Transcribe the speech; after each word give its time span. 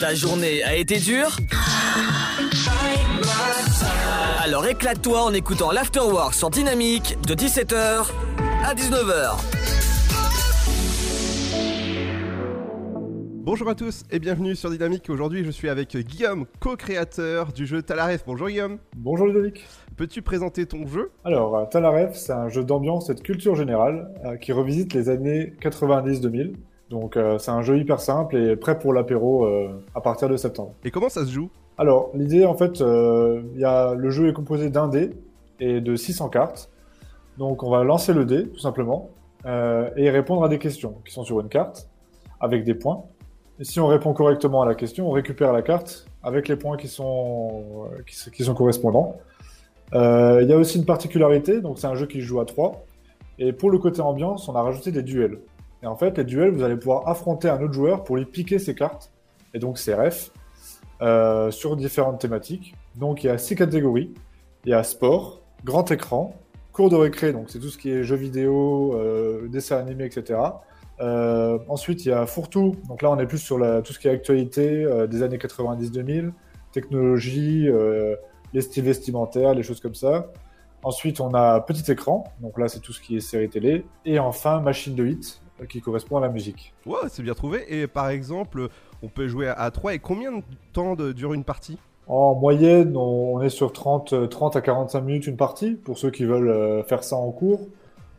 Ta 0.00 0.14
journée 0.14 0.62
a 0.62 0.76
été 0.76 0.98
dure 0.98 1.36
Alors 4.44 4.66
éclate-toi 4.66 5.24
en 5.24 5.32
écoutant 5.32 5.72
l'Afterwork 5.72 6.34
sur 6.34 6.50
Dynamique 6.50 7.16
de 7.26 7.34
17h 7.34 8.06
à 8.64 8.74
19h. 8.74 9.36
Bonjour 13.42 13.68
à 13.70 13.74
tous 13.74 14.04
et 14.10 14.18
bienvenue 14.18 14.54
sur 14.54 14.70
Dynamique. 14.70 15.08
Aujourd'hui, 15.08 15.42
je 15.44 15.50
suis 15.50 15.68
avec 15.68 15.96
Guillaume, 15.96 16.46
co-créateur 16.60 17.52
du 17.52 17.66
jeu 17.66 17.82
Talaref. 17.82 18.24
Bonjour 18.26 18.48
Guillaume. 18.48 18.78
Bonjour 18.96 19.26
Ludovic. 19.26 19.66
Peux-tu 19.96 20.22
présenter 20.22 20.66
ton 20.66 20.86
jeu? 20.86 21.10
Alors, 21.24 21.56
euh, 21.56 21.64
Talaref, 21.64 22.14
c'est 22.14 22.32
un 22.32 22.48
jeu 22.48 22.62
d'ambiance 22.62 23.10
et 23.10 23.14
de 23.14 23.20
culture 23.20 23.56
générale 23.56 24.14
euh, 24.24 24.36
qui 24.36 24.52
revisite 24.52 24.92
les 24.92 25.08
années 25.08 25.54
90-2000. 25.60 26.52
Donc, 26.90 27.16
euh, 27.16 27.38
c'est 27.38 27.50
un 27.50 27.62
jeu 27.62 27.78
hyper 27.78 28.00
simple 28.00 28.36
et 28.36 28.56
prêt 28.56 28.78
pour 28.78 28.92
l'apéro 28.92 29.44
euh, 29.44 29.84
à 29.94 30.00
partir 30.00 30.28
de 30.28 30.36
septembre. 30.36 30.72
Et 30.84 30.90
comment 30.90 31.08
ça 31.08 31.24
se 31.24 31.30
joue? 31.30 31.50
Alors, 31.76 32.10
l'idée, 32.14 32.44
en 32.46 32.54
fait, 32.54 32.80
euh, 32.80 33.42
y 33.56 33.64
a, 33.64 33.94
le 33.94 34.10
jeu 34.10 34.28
est 34.28 34.32
composé 34.32 34.70
d'un 34.70 34.88
dé 34.88 35.10
et 35.60 35.80
de 35.80 35.96
600 35.96 36.28
cartes. 36.28 36.70
Donc, 37.36 37.62
on 37.62 37.70
va 37.70 37.84
lancer 37.84 38.12
le 38.12 38.24
dé, 38.24 38.48
tout 38.48 38.58
simplement, 38.58 39.10
et 39.44 40.10
répondre 40.10 40.42
à 40.44 40.48
des 40.48 40.58
questions 40.58 40.96
qui 41.06 41.12
sont 41.12 41.22
sur 41.22 41.40
une 41.40 41.48
carte 41.48 41.88
avec 42.40 42.64
des 42.64 42.74
points. 42.74 43.04
Et 43.60 43.64
si 43.64 43.78
on 43.78 43.86
répond 43.86 44.12
correctement 44.12 44.62
à 44.62 44.66
la 44.66 44.74
question, 44.74 45.08
on 45.08 45.12
récupère 45.12 45.52
la 45.52 45.62
carte 45.62 46.06
avec 46.22 46.48
les 46.48 46.56
points 46.56 46.76
qui 46.76 46.88
sont, 46.88 47.86
qui, 48.06 48.30
qui 48.32 48.44
sont 48.44 48.54
correspondants. 48.54 49.16
Il 49.92 50.46
y 50.48 50.52
a 50.52 50.56
aussi 50.56 50.78
une 50.78 50.84
particularité, 50.84 51.60
donc 51.60 51.78
c'est 51.78 51.86
un 51.86 51.94
jeu 51.94 52.06
qui 52.06 52.20
se 52.20 52.26
joue 52.26 52.40
à 52.40 52.44
3. 52.44 52.84
Et 53.38 53.52
pour 53.52 53.70
le 53.70 53.78
côté 53.78 54.00
ambiance, 54.00 54.48
on 54.48 54.56
a 54.56 54.62
rajouté 54.62 54.90
des 54.90 55.02
duels. 55.02 55.38
Et 55.82 55.86
en 55.86 55.96
fait, 55.96 56.16
les 56.18 56.24
duels, 56.24 56.50
vous 56.50 56.62
allez 56.62 56.76
pouvoir 56.76 57.08
affronter 57.08 57.48
un 57.48 57.60
autre 57.62 57.74
joueur 57.74 58.04
pour 58.04 58.16
lui 58.16 58.24
piquer 58.24 58.58
ses 58.58 58.74
cartes, 58.74 59.12
et 59.54 59.58
donc 59.58 59.78
ses 59.78 59.94
refs, 59.94 60.32
euh, 61.02 61.50
sur 61.50 61.76
différentes 61.76 62.20
thématiques. 62.20 62.74
Donc 62.96 63.22
il 63.22 63.28
y 63.28 63.30
a 63.30 63.38
six 63.38 63.54
catégories. 63.54 64.12
Il 64.64 64.70
y 64.70 64.74
a 64.74 64.82
sport, 64.82 65.40
grand 65.64 65.90
écran, 65.90 66.34
cours 66.72 66.90
de 66.90 66.96
récré, 66.96 67.32
donc 67.32 67.50
c'est 67.50 67.58
tout 67.58 67.70
ce 67.70 67.78
qui 67.78 67.90
est 67.90 68.02
jeux 68.04 68.16
vidéo, 68.16 68.94
euh, 68.94 69.48
dessins 69.48 69.78
animés, 69.78 70.04
etc. 70.04 70.40
Euh, 71.00 71.58
ensuite, 71.68 72.04
il 72.04 72.08
y 72.08 72.12
a 72.12 72.26
fourre-tout. 72.26 72.76
Donc 72.88 73.02
là, 73.02 73.10
on 73.10 73.18
est 73.18 73.26
plus 73.26 73.38
sur 73.38 73.58
tout 73.82 73.92
ce 73.92 73.98
qui 73.98 74.08
est 74.08 74.12
actualité 74.12 74.84
euh, 74.84 75.06
des 75.06 75.22
années 75.22 75.38
90-2000, 75.38 76.32
technologie, 76.72 77.68
les 78.52 78.60
styles 78.60 78.84
vestimentaires, 78.84 79.54
les 79.54 79.62
choses 79.62 79.80
comme 79.80 79.94
ça. 79.94 80.30
Ensuite, 80.82 81.20
on 81.20 81.34
a 81.34 81.60
petit 81.60 81.90
écran. 81.90 82.24
Donc 82.40 82.58
là, 82.58 82.68
c'est 82.68 82.80
tout 82.80 82.92
ce 82.92 83.00
qui 83.00 83.16
est 83.16 83.20
série 83.20 83.48
télé. 83.48 83.84
Et 84.04 84.18
enfin, 84.18 84.60
machine 84.60 84.94
de 84.94 85.06
hit, 85.06 85.42
qui 85.68 85.80
correspond 85.80 86.16
à 86.18 86.20
la 86.20 86.28
musique. 86.28 86.72
Ouais, 86.86 86.96
c'est 87.08 87.22
bien 87.22 87.34
trouvé. 87.34 87.64
Et 87.68 87.86
par 87.86 88.08
exemple, 88.10 88.68
on 89.02 89.08
peut 89.08 89.28
jouer 89.28 89.48
à 89.48 89.70
3 89.70 89.94
et 89.94 89.98
combien 89.98 90.32
de 90.32 90.42
temps 90.72 90.94
de- 90.94 91.12
dure 91.12 91.34
une 91.34 91.44
partie? 91.44 91.78
En 92.06 92.34
moyenne, 92.34 92.96
on 92.96 93.42
est 93.42 93.48
sur 93.50 93.72
30, 93.72 94.12
euh, 94.14 94.26
30 94.26 94.56
à 94.56 94.60
45 94.62 95.00
minutes 95.02 95.26
une 95.26 95.36
partie, 95.36 95.72
pour 95.74 95.98
ceux 95.98 96.10
qui 96.10 96.24
veulent 96.24 96.48
euh, 96.48 96.82
faire 96.82 97.04
ça 97.04 97.16
en 97.16 97.30
cours. 97.30 97.68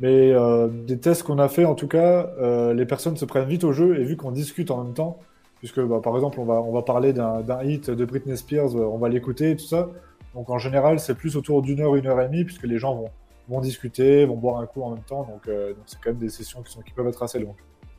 Mais 0.00 0.32
euh, 0.32 0.68
des 0.68 0.98
tests 0.98 1.22
qu'on 1.22 1.38
a 1.38 1.48
fait, 1.48 1.64
en 1.66 1.74
tout 1.74 1.86
cas, 1.86 2.30
euh, 2.40 2.72
les 2.74 2.86
personnes 2.86 3.16
se 3.16 3.24
prennent 3.24 3.46
vite 3.48 3.62
au 3.62 3.72
jeu, 3.72 4.00
et 4.00 4.04
vu 4.04 4.16
qu'on 4.16 4.32
discute 4.32 4.70
en 4.70 4.82
même 4.82 4.94
temps, 4.94 5.18
puisque 5.58 5.80
bah, 5.80 6.00
par 6.02 6.14
exemple, 6.16 6.40
on 6.40 6.44
va, 6.44 6.54
on 6.54 6.72
va 6.72 6.82
parler 6.82 7.12
d'un 7.12 7.62
hit 7.62 7.90
de 7.90 8.04
Britney 8.04 8.36
Spears, 8.36 8.74
on 8.74 8.98
va 8.98 9.08
l'écouter 9.08 9.50
et 9.50 9.56
tout 9.56 9.64
ça. 9.66 9.88
Donc 10.34 10.50
en 10.50 10.58
général, 10.58 10.98
c'est 10.98 11.14
plus 11.14 11.36
autour 11.36 11.62
d'une 11.62 11.80
heure, 11.80 11.94
une 11.94 12.06
heure 12.06 12.20
et 12.20 12.26
demie, 12.26 12.44
puisque 12.44 12.64
les 12.64 12.78
gens 12.78 12.94
vont, 12.96 13.10
vont 13.48 13.60
discuter, 13.60 14.24
vont 14.24 14.36
boire 14.36 14.60
un 14.60 14.66
coup 14.66 14.82
en 14.82 14.90
même 14.90 15.04
temps. 15.04 15.24
Donc 15.24 15.48
euh, 15.48 15.74
c'est 15.86 15.98
quand 16.00 16.10
même 16.10 16.18
des 16.18 16.28
sessions 16.28 16.62
qui, 16.62 16.72
sont, 16.72 16.82
qui 16.82 16.92
peuvent 16.92 17.08
être 17.08 17.22
assez 17.22 17.38
longues. 17.38 17.56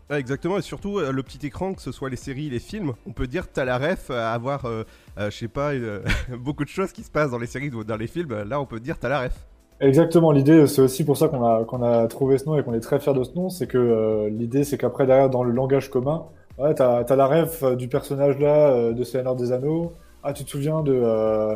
Ouais, 0.10 0.20
Exactement, 0.20 0.60
et 0.60 0.62
surtout 0.62 1.00
euh, 1.00 1.12
le 1.12 1.24
petit 1.24 1.48
écran, 1.48 1.74
que 1.74 1.82
ce 1.82 1.92
soit 1.92 2.10
les 2.10 2.16
séries, 2.16 2.50
les 2.50 2.60
films, 2.60 2.94
on 3.08 3.12
peut 3.12 3.26
dire 3.28 3.52
t'as 3.52 3.66
la 3.66 3.80
ref 3.80 4.12
à 4.12 4.34
avoir, 4.34 4.66
euh, 4.66 4.84
euh, 5.18 5.32
je 5.32 5.38
sais 5.38 5.48
pas, 5.48 5.74
euh, 5.74 6.04
beaucoup 6.40 6.64
de 6.64 6.70
choses 6.70 6.92
qui 6.92 7.02
se 7.02 7.10
passent 7.10 7.32
dans 7.32 7.40
les 7.40 7.48
séries 7.48 7.72
ou 7.72 7.84
dans 7.84 7.98
les 7.98 8.08
films. 8.08 8.44
Là, 8.44 8.62
on 8.62 8.66
peut 8.66 8.80
dire 8.80 9.00
t'as 9.00 9.10
la 9.10 9.22
ref. 9.22 9.48
Exactement, 9.82 10.32
l'idée, 10.32 10.68
c'est 10.68 10.82
aussi 10.82 11.04
pour 11.04 11.18
ça 11.18 11.28
qu'on 11.28 11.44
a, 11.46 11.66
qu'on 11.66 11.84
a 11.84 12.08
trouvé 12.08 12.38
ce 12.38 12.46
nom 12.46 12.58
et 12.58 12.64
qu'on 12.64 12.74
est 12.74 12.80
très 12.80 13.00
fier 13.00 13.14
de 13.14 13.24
ce 13.24 13.34
nom, 13.34 13.50
c'est 13.50 13.68
que 13.68 13.78
euh, 13.78 14.30
l'idée, 14.30 14.64
c'est 14.64 14.78
qu'après, 14.78 15.06
derrière, 15.06 15.30
dans 15.30 15.44
le 15.44 15.52
langage 15.52 15.90
commun, 15.90 16.28
ouais, 16.58 16.74
t'as, 16.74 17.04
t'as 17.04 17.16
la 17.18 17.28
ref 17.28 17.62
euh, 17.64 17.76
du 17.76 17.90
personnage 17.90 18.40
là, 18.40 18.70
euh, 18.70 18.94
de 18.94 19.04
Seigneur 19.04 19.36
des 19.36 19.52
Anneaux. 19.52 19.94
Ah, 20.24 20.32
tu 20.32 20.46
te 20.46 20.50
souviens 20.50 20.82
de 20.82 20.94
euh, 20.94 21.56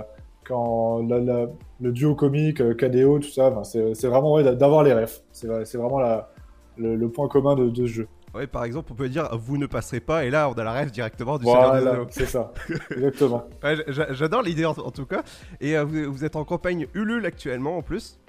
quand 0.50 1.06
la- 1.08 1.20
la- 1.20 1.48
le 1.80 1.92
duo 1.92 2.16
comique, 2.16 2.60
euh, 2.60 2.74
KDO, 2.74 3.20
tout 3.20 3.30
ça, 3.30 3.54
c'est, 3.64 4.08
vraiment 4.08 4.34
ouais, 4.34 4.44
d'avoir 4.56 4.84
les 4.84 4.94
refs. 4.94 5.22
C'est, 5.32 5.48
vrai- 5.48 5.64
c'est 5.66 5.78
vraiment 5.78 6.00
la, 6.00 6.30
le, 6.78 6.96
le 6.96 7.10
point 7.10 7.28
commun 7.30 7.56
de, 7.56 7.70
de 7.70 7.86
ce 7.86 7.92
jeu. 7.92 8.08
Ouais, 8.36 8.46
par 8.46 8.64
exemple, 8.64 8.90
on 8.92 8.96
peut 8.96 9.10
dire 9.10 9.28
vous 9.42 9.58
ne 9.58 9.66
passerez 9.66 10.00
pas, 10.02 10.24
et 10.26 10.30
là, 10.30 10.50
on 10.50 10.54
a 10.54 10.64
la 10.64 10.74
ref 10.82 10.92
directement 10.92 11.38
du 11.40 11.46
Voilà, 11.46 11.96
c'est 12.12 12.26
ça. 12.28 12.52
Exactement. 12.92 13.44
Ouais, 13.64 13.76
J'adore 13.88 14.42
l'idée 14.44 14.66
en, 14.66 14.72
en 14.72 14.92
tout 14.92 15.06
cas. 15.06 15.24
Et 15.62 15.78
euh, 15.78 15.84
vous, 15.84 16.12
vous 16.12 16.26
êtes 16.26 16.36
en 16.36 16.44
campagne 16.46 16.86
Ulule 16.94 17.26
actuellement 17.26 17.78
en 17.78 17.82
plus. 17.82 18.20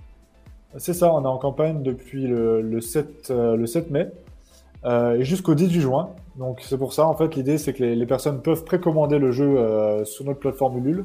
C'est 0.78 0.94
ça, 0.94 1.12
on 1.12 1.22
est 1.24 1.26
en 1.28 1.36
campagne 1.38 1.82
depuis 1.82 2.26
le, 2.26 2.62
le 2.62 2.80
7, 2.80 3.30
euh, 3.30 3.56
le 3.56 3.66
7 3.66 3.90
mai 3.90 4.08
euh, 4.84 5.16
et 5.16 5.24
jusqu'au 5.24 5.54
18 5.54 5.80
juin. 5.80 6.10
Donc 6.36 6.60
c'est 6.62 6.78
pour 6.78 6.92
ça, 6.94 7.06
en 7.06 7.14
fait, 7.14 7.34
l'idée 7.34 7.58
c'est 7.58 7.72
que 7.74 7.82
les, 7.82 7.94
les 7.96 8.06
personnes 8.06 8.40
peuvent 8.40 8.64
précommander 8.64 9.18
le 9.18 9.32
jeu 9.32 9.58
sur 10.04 10.24
notre 10.24 10.38
plateforme 10.38 10.78
Ulule, 10.78 11.04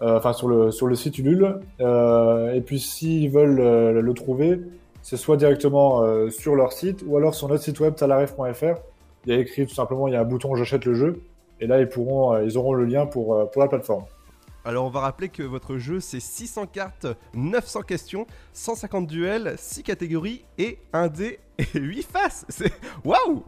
enfin 0.00 0.32
sur 0.32 0.48
le, 0.48 0.70
sur 0.70 0.86
le 0.86 0.94
site 0.94 1.18
Ulule. 1.18 1.60
Euh, 1.80 2.52
et 2.52 2.60
puis 2.60 2.80
s'ils 2.80 3.30
veulent 3.30 3.60
euh, 3.60 4.00
le 4.00 4.14
trouver, 4.14 4.60
c'est 5.02 5.16
soit 5.16 5.36
directement 5.36 6.02
euh, 6.02 6.30
sur 6.30 6.54
leur 6.54 6.72
site 6.72 7.02
ou 7.06 7.16
alors 7.16 7.34
sur 7.34 7.48
notre 7.48 7.62
site 7.62 7.80
web 7.80 7.94
talaref.fr. 7.94 8.80
Il 9.26 9.34
y 9.34 9.36
a 9.36 9.40
écrit 9.40 9.66
tout 9.66 9.74
simplement, 9.74 10.08
il 10.08 10.14
y 10.14 10.16
a 10.16 10.20
un 10.20 10.24
bouton 10.24 10.54
j'achète 10.54 10.84
le 10.84 10.94
jeu. 10.94 11.22
Et 11.60 11.66
là, 11.66 11.80
ils, 11.80 11.88
pourront, 11.88 12.34
euh, 12.34 12.44
ils 12.44 12.56
auront 12.56 12.72
le 12.72 12.86
lien 12.86 13.06
pour, 13.06 13.34
euh, 13.34 13.44
pour 13.44 13.60
la 13.60 13.68
plateforme. 13.68 14.04
Alors, 14.64 14.86
on 14.86 14.90
va 14.90 15.00
rappeler 15.00 15.28
que 15.28 15.42
votre 15.42 15.76
jeu, 15.76 16.00
c'est 16.00 16.20
600 16.20 16.66
cartes, 16.66 17.06
900 17.34 17.82
questions, 17.82 18.26
150 18.52 19.06
duels, 19.06 19.54
6 19.56 19.82
catégories 19.82 20.44
et 20.58 20.78
un 20.92 21.08
dé 21.08 21.38
et 21.58 21.78
8 21.78 22.02
faces. 22.02 22.46
C'est 22.48 22.72
waouh 23.04 23.42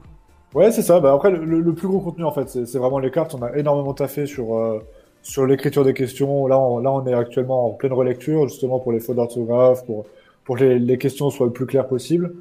Ouais, 0.54 0.70
c'est 0.70 0.82
ça. 0.82 1.00
Bah, 1.00 1.14
après, 1.14 1.30
le, 1.30 1.74
plus 1.74 1.88
gros 1.88 2.00
contenu, 2.00 2.24
en 2.24 2.30
fait, 2.30 2.46
c'est 2.50 2.66
c'est 2.66 2.76
vraiment 2.76 2.98
les 2.98 3.10
cartes. 3.10 3.34
On 3.34 3.40
a 3.40 3.56
énormément 3.56 3.94
taffé 3.94 4.26
sur, 4.26 4.54
euh, 4.54 4.80
sur 5.22 5.46
l'écriture 5.46 5.84
des 5.84 5.94
questions. 5.94 6.46
Là 6.46 6.58
on, 6.58 6.78
là, 6.78 6.92
on 6.92 7.06
est 7.06 7.14
actuellement 7.14 7.66
en 7.66 7.70
pleine 7.70 7.92
relecture, 7.92 8.48
justement, 8.48 8.78
pour 8.80 8.92
les 8.92 9.00
fautes 9.00 9.16
d'orthographe, 9.16 9.86
pour, 9.86 10.04
pour 10.44 10.58
que 10.58 10.64
les, 10.64 10.78
les 10.78 10.98
questions 10.98 11.30
soient 11.30 11.46
le 11.46 11.52
plus 11.52 11.66
claires 11.66 11.88
possible. 11.88 12.34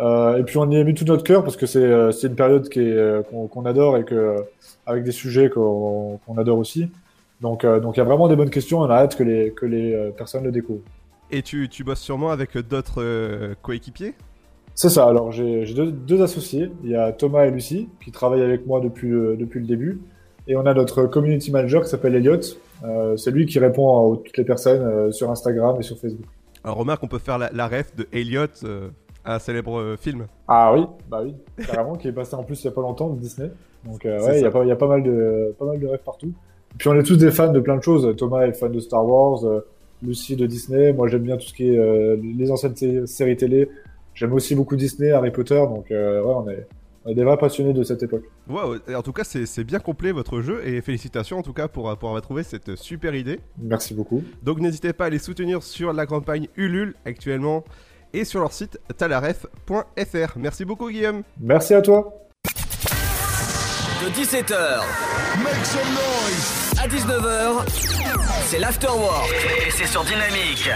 Euh, 0.00 0.38
et 0.38 0.42
puis, 0.42 0.58
on 0.58 0.68
y 0.70 0.76
a 0.76 0.82
mis 0.82 0.94
tout 0.94 1.04
notre 1.04 1.22
cœur 1.22 1.44
parce 1.44 1.56
que 1.56 1.66
c'est 1.66 1.78
euh, 1.78 2.10
c'est 2.10 2.26
une 2.26 2.34
période 2.34 2.68
qui 2.68 2.80
est, 2.80 2.92
euh, 2.92 3.22
qu'on 3.22 3.46
qu'on 3.46 3.64
adore 3.64 3.96
et 3.96 4.04
que, 4.04 4.36
avec 4.86 5.04
des 5.04 5.12
sujets 5.12 5.50
qu'on 5.50 6.18
qu'on 6.26 6.36
adore 6.36 6.58
aussi. 6.58 6.88
Donc, 7.40 7.64
euh, 7.64 7.78
donc, 7.78 7.96
il 7.96 7.98
y 7.98 8.00
a 8.00 8.04
vraiment 8.04 8.26
des 8.26 8.34
bonnes 8.34 8.50
questions. 8.50 8.80
On 8.80 8.90
a 8.90 8.94
hâte 8.94 9.16
que 9.16 9.22
les, 9.22 9.52
que 9.52 9.66
les 9.66 10.12
personnes 10.16 10.42
le 10.44 10.50
découvrent. 10.50 10.82
Et 11.30 11.42
tu, 11.42 11.68
tu 11.68 11.84
bosses 11.84 12.00
sûrement 12.00 12.30
avec 12.30 12.56
d'autres 12.58 13.02
euh, 13.02 13.54
coéquipiers? 13.62 14.14
C'est 14.74 14.88
ça. 14.88 15.06
Alors, 15.06 15.30
j'ai 15.30 15.64
j'ai 15.64 15.74
deux, 15.74 15.92
deux 15.92 16.22
associés. 16.22 16.72
Il 16.82 16.90
y 16.90 16.96
a 16.96 17.12
Thomas 17.12 17.44
et 17.46 17.52
Lucie 17.52 17.88
qui 18.02 18.10
travaillent 18.10 18.42
avec 18.42 18.66
moi 18.66 18.80
depuis 18.80 19.10
depuis 19.10 19.60
le 19.60 19.66
début. 19.66 20.00
Et 20.46 20.56
on 20.56 20.66
a 20.66 20.74
notre 20.74 21.04
community 21.06 21.50
manager 21.50 21.82
qui 21.82 21.88
s'appelle 21.88 22.14
Elliot. 22.14 22.38
Euh, 22.84 23.16
c'est 23.16 23.30
lui 23.30 23.46
qui 23.46 23.58
répond 23.58 24.12
à 24.12 24.16
toutes 24.18 24.36
les 24.36 24.44
personnes 24.44 24.82
euh, 24.82 25.10
sur 25.12 25.30
Instagram 25.30 25.76
et 25.80 25.82
sur 25.82 25.96
Facebook. 25.98 26.26
Alors, 26.62 26.76
remarque, 26.76 27.02
on 27.02 27.08
peut 27.08 27.18
faire 27.18 27.38
la, 27.38 27.50
la 27.52 27.66
ref 27.66 27.94
de 27.96 28.06
Elliot, 28.12 28.46
euh, 28.64 28.88
un 29.24 29.38
célèbre 29.38 29.96
film. 29.98 30.26
Ah 30.48 30.74
oui, 30.74 30.84
bah 31.10 31.22
oui, 31.24 31.34
carrément, 31.66 31.94
qui 31.96 32.08
est 32.08 32.12
passé 32.12 32.34
en 32.34 32.42
plus 32.42 32.62
il 32.62 32.66
y 32.66 32.68
a 32.68 32.72
pas 32.72 32.82
longtemps 32.82 33.08
de 33.10 33.18
Disney. 33.20 33.50
Donc 33.86 34.04
ouais, 34.04 34.38
il 34.38 34.42
y 34.42 34.46
a 34.46 34.50
pas, 34.50 34.62
il 34.64 34.68
y 34.68 34.72
a 34.72 34.76
pas 34.76 34.86
mal 34.86 35.02
de, 35.02 35.54
pas 35.58 35.64
mal 35.64 35.78
de 35.80 35.86
rêves 35.86 36.00
partout. 36.04 36.28
Et 36.28 36.76
puis 36.78 36.88
on 36.88 36.94
est 36.98 37.02
tous 37.02 37.16
des 37.16 37.30
fans 37.30 37.52
de 37.52 37.60
plein 37.60 37.76
de 37.76 37.82
choses. 37.82 38.14
Thomas 38.16 38.46
est 38.46 38.52
fan 38.52 38.70
de 38.72 38.80
Star 38.80 39.06
Wars, 39.06 39.40
Lucie 40.02 40.36
de 40.36 40.46
Disney. 40.46 40.92
Moi 40.92 41.08
j'aime 41.08 41.22
bien 41.22 41.36
tout 41.36 41.46
ce 41.46 41.54
qui 41.54 41.68
est 41.68 42.16
les 42.16 42.50
anciennes 42.50 42.76
sé- 42.76 43.06
séries 43.06 43.36
télé. 43.36 43.70
J'aime 44.14 44.32
aussi 44.34 44.54
beaucoup 44.54 44.76
Disney, 44.76 45.10
Harry 45.10 45.30
Potter. 45.30 45.56
Donc 45.68 45.86
ouais, 45.90 46.22
on 46.24 46.48
est 46.48 46.66
des 47.12 47.24
vrais 47.24 47.36
passionnés 47.36 47.72
de 47.72 47.82
cette 47.82 48.02
époque. 48.02 48.24
Wow, 48.48 48.76
et 48.88 48.94
en 48.94 49.02
tout 49.02 49.12
cas, 49.12 49.24
c'est 49.24 49.64
bien 49.64 49.78
complet 49.78 50.12
votre 50.12 50.40
jeu 50.40 50.66
et 50.66 50.80
félicitations 50.80 51.38
en 51.38 51.42
tout 51.42 51.52
cas 51.52 51.68
pour, 51.68 51.94
pour 51.98 52.08
avoir 52.08 52.22
trouvé 52.22 52.42
cette 52.42 52.76
super 52.76 53.14
idée. 53.14 53.40
Merci 53.58 53.94
beaucoup. 53.94 54.22
Donc, 54.42 54.60
n'hésitez 54.60 54.92
pas 54.92 55.06
à 55.06 55.10
les 55.10 55.18
soutenir 55.18 55.62
sur 55.62 55.92
la 55.92 56.06
campagne 56.06 56.48
Ulule 56.56 56.94
actuellement 57.04 57.64
et 58.14 58.24
sur 58.24 58.40
leur 58.40 58.52
site 58.52 58.78
talaref.fr. 58.96 60.38
Merci 60.38 60.64
beaucoup, 60.64 60.90
Guillaume. 60.90 61.22
Merci 61.40 61.74
à 61.74 61.82
toi. 61.82 62.14
De 64.02 64.10
17h 64.10 64.54
à 66.78 66.86
19h, 66.86 67.64
c'est 68.44 68.58
l'Afterwork 68.58 69.30
et 69.66 69.70
c'est 69.70 69.86
sur 69.86 70.04
Dynamique. 70.04 70.68